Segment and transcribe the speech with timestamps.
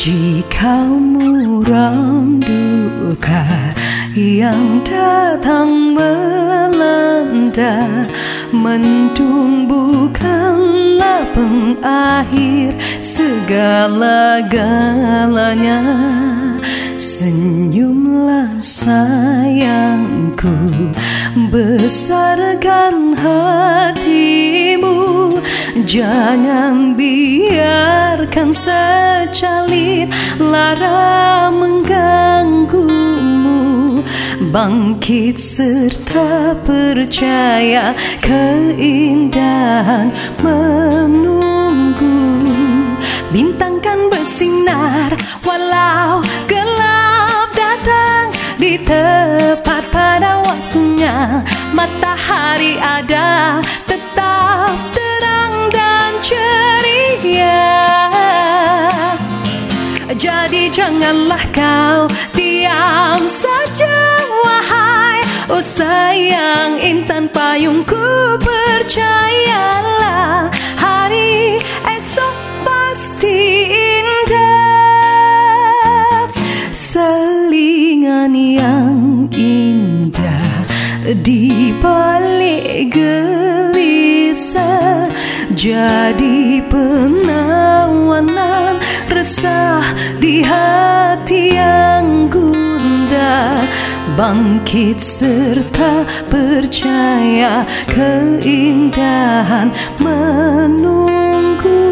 [0.00, 3.44] Jika muram duka
[4.16, 7.84] yang datang melanda
[8.48, 9.68] Mendung
[11.36, 15.84] pengakhir segala-galanya.
[17.00, 20.52] Senyumlah sayangku
[21.52, 24.98] Besarkan hatimu.
[25.86, 28.50] Jangan biarkan
[29.40, 30.04] secalir
[30.36, 34.04] lara mengganggumu.
[34.52, 40.12] Bangkit serta percaya keindahan
[40.44, 42.20] menunggu.
[43.32, 48.28] Bintang kan bersinar walau gelap datang
[48.60, 51.40] di tepat pada waktunya.
[51.72, 53.64] Matahari ada
[61.00, 62.04] janganlah kau
[62.36, 68.92] diam saja wahai Oh sayang intan payungku percayalah
[70.76, 71.56] Hari
[71.88, 72.36] esok
[72.68, 73.64] pasti
[74.04, 74.28] indah.
[76.68, 80.68] Selingan yang indah
[81.24, 83.88] di balik gelisah
[85.56, 88.49] Jadi penawanan
[89.20, 89.84] resah
[90.16, 93.60] di hati yang gundah.
[94.16, 99.68] Bangkit serta percaya keindahan
[100.00, 101.84] menunggu.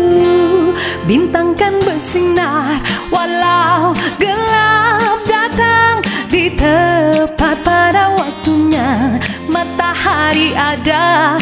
[1.04, 2.80] Bintang kan bersinar
[3.12, 6.00] walau gelap datang
[6.32, 9.20] di tepat pada waktunya.
[9.52, 11.36] Matahari ada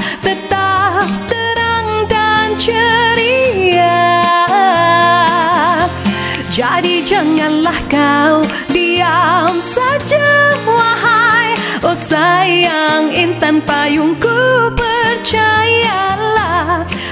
[6.57, 8.41] Jadi janganlah kau
[8.73, 11.53] diam saja wahai
[11.85, 16.09] Oh sayang intan payungku percayalah.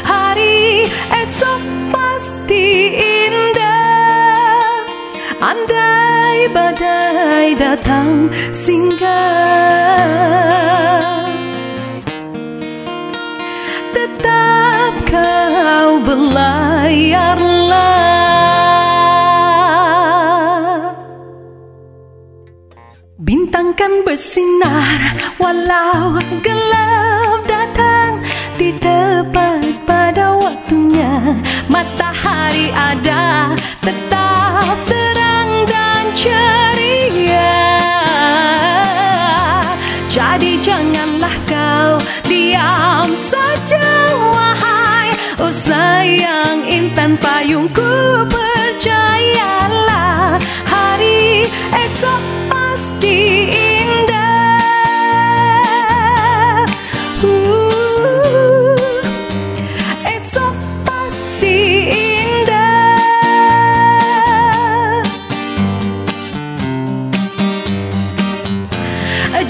[0.00, 1.60] Hari esok
[1.92, 4.64] pasti indah.
[5.44, 9.12] Andai badai datang singgah.
[13.92, 17.63] Tetap kau berlayarlah
[24.14, 25.10] bersinar
[25.42, 28.22] walau gelap datang
[28.54, 31.42] di tepat pada waktunya.
[31.66, 32.13] Matahari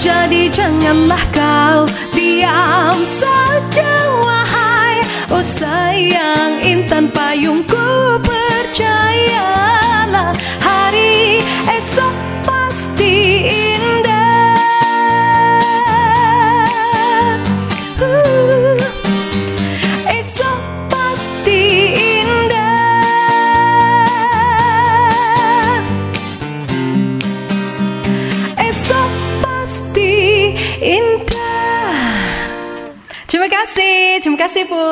[0.05, 5.01] Jadi janganlah kau diam saja wahai
[5.33, 5.41] Oh
[30.95, 32.35] indah
[33.25, 34.85] Terima kasih, terima kasih Bu.